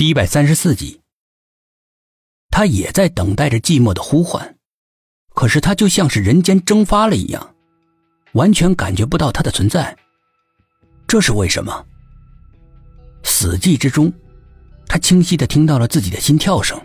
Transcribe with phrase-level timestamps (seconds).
[0.00, 1.02] 第一百三十四集，
[2.50, 4.56] 他也在等待着寂寞的呼唤，
[5.34, 7.54] 可是他就像是人间蒸发了一样，
[8.32, 9.94] 完全感觉不到他的存在。
[11.06, 11.84] 这是为什么？
[13.24, 14.10] 死寂之中，
[14.86, 16.80] 他清晰的听到了自己的心跳声。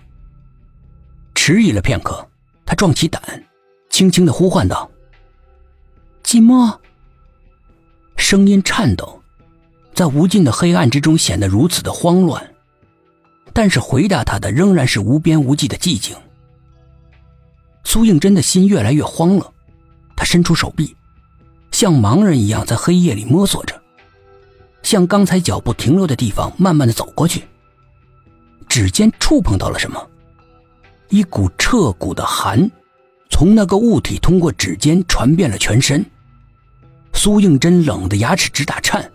[1.36, 2.30] 迟疑了片刻，
[2.66, 3.24] 他壮起胆，
[3.90, 4.92] 轻轻的呼唤道
[6.22, 6.78] ：“寂寞。”
[8.20, 9.24] 声音颤抖，
[9.94, 12.52] 在无尽的黑暗之中显得如此的慌乱。
[13.56, 16.14] 但是回答他的仍然是无边无际的寂静。
[17.86, 19.50] 苏应真的心越来越慌了，
[20.14, 20.94] 他伸出手臂，
[21.72, 23.82] 像盲人一样在黑夜里摸索着，
[24.84, 27.44] 向刚才脚步停留的地方慢慢的走过去。
[28.68, 30.06] 指尖触碰到了什么？
[31.08, 32.70] 一股彻骨的寒，
[33.30, 36.06] 从那个物体通过指尖传遍了全身。
[37.14, 39.10] 苏应真冷的牙齿直打颤，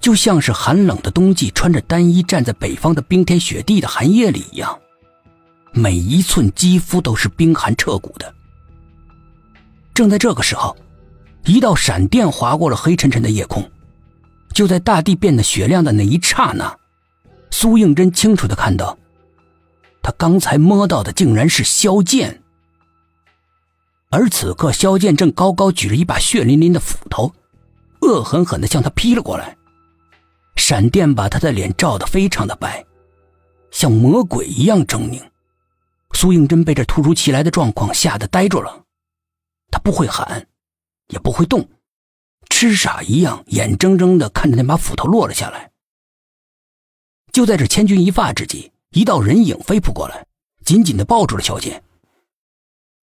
[0.00, 4.78] 就像是寒冷的冬季穿着单衣站在北方的冰天雪地的寒夜里一样，
[5.72, 8.34] 每一寸肌肤都是冰寒彻骨的。
[9.92, 10.74] 正在这个时候，
[11.44, 13.70] 一道闪电划过了黑沉沉的夜空，
[14.54, 16.74] 就在大地变得雪亮的那一刹那，
[17.50, 18.96] 苏应真清楚的看到。
[20.02, 22.40] 他刚才摸到的竟然是萧剑，
[24.08, 27.34] 而此刻萧剑正高高举着一把血淋淋的斧头，
[28.00, 29.58] 恶狠狠的向他劈了过来。
[30.70, 32.86] 闪电把他的脸照得非常的白，
[33.72, 35.20] 像魔鬼一样狰狞。
[36.12, 38.84] 苏应真被这突如其来的状况吓得呆住了，
[39.72, 40.46] 他不会喊，
[41.08, 41.68] 也不会动，
[42.50, 45.72] 痴傻一样眼睁睁的看着那把斧头落了下来。
[47.32, 48.70] 就在这千钧一发之际。
[48.90, 50.24] 一道人影飞扑过来，
[50.64, 51.82] 紧紧的抱住了萧剑。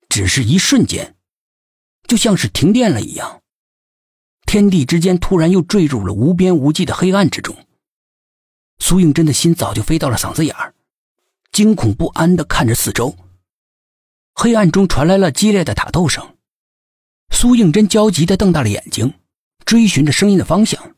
[0.08, 1.16] 只是一瞬间，
[2.06, 3.42] 就像是停电了一样，
[4.46, 7.54] 天地之间突然又坠入了无边无际的黑暗之中。
[8.78, 10.72] 苏应真的心早就飞到了嗓子眼儿，
[11.50, 13.14] 惊恐不安的看着四周。
[14.34, 16.36] 黑暗中传来了激烈的打斗声，
[17.30, 19.14] 苏应真焦急的瞪大了眼睛，
[19.64, 20.94] 追寻着声音的方向，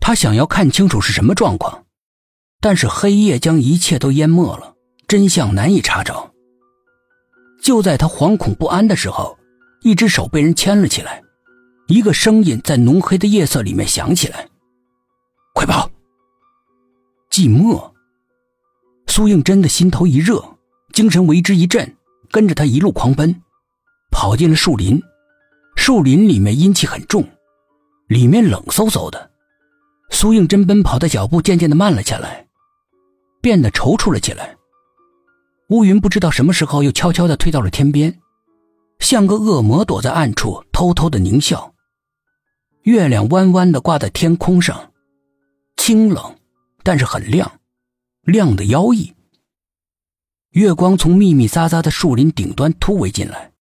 [0.00, 1.84] 他想要看清楚是什么状况。
[2.60, 4.74] 但是黑夜将一切都淹没了，
[5.06, 6.32] 真相难以查找。
[7.62, 9.38] 就在他惶恐不安的时候，
[9.82, 11.22] 一只手被人牵了起来，
[11.92, 14.48] 一个声音在浓黑的夜色里面响起来
[15.52, 15.90] ：“快跑！”
[17.30, 17.92] 寂寞。
[19.06, 20.42] 苏应真的心头一热，
[20.94, 21.94] 精神为之一振，
[22.30, 23.42] 跟着他一路狂奔，
[24.10, 25.02] 跑进了树林。
[25.76, 27.28] 树林里面阴气很重，
[28.06, 29.30] 里面冷飕飕的。
[30.08, 32.46] 苏应真奔跑的脚步渐渐的慢了下来。
[33.42, 34.56] 变得踌躇了起来。
[35.68, 38.18] 乌云不知道什么时候又悄悄的退到了天边，
[38.98, 41.71] 像个恶魔躲在暗处偷偷的狞笑。
[42.82, 44.92] 月亮弯弯的挂在天空上，
[45.76, 46.36] 清冷，
[46.82, 47.60] 但是很亮，
[48.22, 49.14] 亮的妖异。
[50.50, 53.52] 月光从密密匝匝的树林顶端突围进来，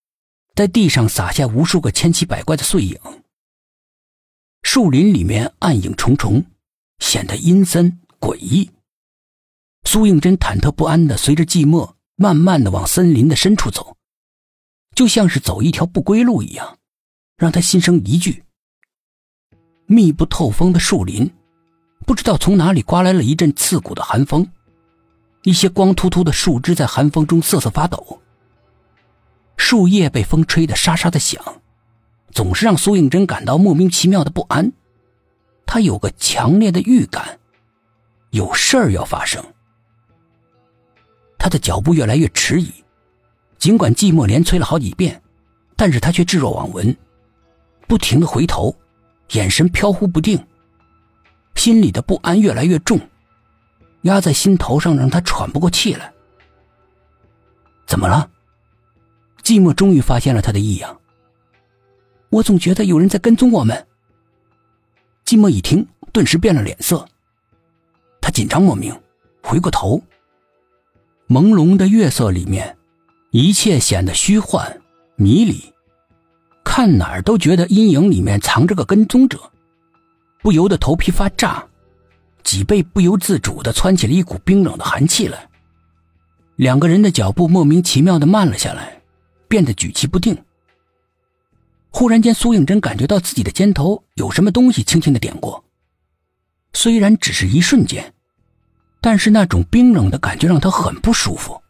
[0.56, 2.98] 在地上洒下无数个千奇百怪的碎影。
[4.64, 6.44] 树林里面暗影重重，
[6.98, 8.72] 显得阴森诡异。
[9.84, 13.98] 苏应真忐忑不安的随着寂寞慢慢的往森林的深处走，
[14.96, 16.80] 就像是走一条不归路一样，
[17.38, 18.44] 让他心生疑惧。
[19.91, 21.29] 密不透风的树林，
[22.06, 24.47] 不知道从哪里刮来了一阵刺骨的寒风，
[25.44, 28.22] 一些光秃秃的树枝在寒风中瑟瑟发抖，
[29.57, 31.44] 树叶被风吹得沙沙的响，
[32.31, 34.72] 总是让苏应真感到莫名其妙的不安。
[35.66, 37.40] 他有个强烈的预感，
[38.31, 39.44] 有事儿要发生。
[41.38, 42.72] 他的脚步越来越迟疑，
[43.58, 45.22] 尽管寂寞连催了好几遍，
[45.75, 46.96] 但是他却置若罔闻，
[47.88, 48.75] 不停的回头，
[49.31, 50.46] 眼神飘忽不定，
[51.56, 53.00] 心里的不安越来越重，
[54.02, 56.12] 压在心头上，让他喘不过气来。
[57.86, 58.30] 怎么了？
[59.44, 61.00] 寂寞终于发现了他的异样。
[62.30, 63.88] 我总觉得有人在跟踪我们。
[65.25, 67.08] 寂寞一听，顿时变了脸色，
[68.20, 68.97] 他紧张莫名，
[69.44, 70.02] 回过头。
[71.28, 72.78] 朦胧的月色里面，
[73.32, 74.82] 一切显得虚幻
[75.16, 75.73] 迷离，
[76.73, 79.38] 看哪儿都觉得阴影里面藏着个跟踪者，
[80.41, 81.62] 不由得头皮发炸，
[82.44, 85.50] 脊背不由自主的窜起了一股冰冷的寒气来。
[86.56, 89.02] 两个人的脚步莫名其妙的慢了下来，
[89.50, 90.38] 变得举棋不定。
[91.90, 95.62] 忽然间，苏应真感觉到自己的肩头有什么东西轻轻的点过，
[96.72, 98.14] 虽然只是一瞬间。
[99.02, 101.62] 但是那种冰冷的感觉让他很不舒服，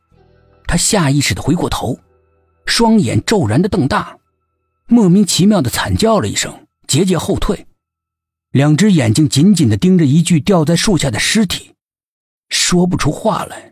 [0.68, 2.00] 他下意识的回过头，
[2.68, 4.16] 双眼骤然的瞪大，
[4.92, 7.66] 莫名其妙的惨叫了一声，节节后退，
[8.52, 11.76] 两只眼睛紧紧的盯着一具吊在树下的尸体，
[12.50, 13.71] 说不出话来。